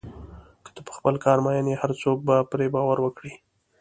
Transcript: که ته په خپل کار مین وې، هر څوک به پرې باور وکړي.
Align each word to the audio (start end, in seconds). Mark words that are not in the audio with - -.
که 0.63 0.69
ته 0.75 0.81
په 0.87 0.91
خپل 0.97 1.15
کار 1.25 1.37
مین 1.45 1.65
وې، 1.67 1.75
هر 1.81 1.91
څوک 2.01 2.17
به 2.27 2.35
پرې 2.51 2.67
باور 2.73 2.97
وکړي. 3.01 3.33